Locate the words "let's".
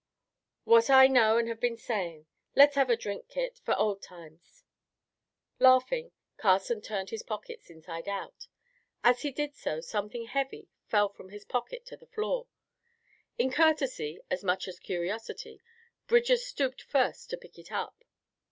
2.55-2.73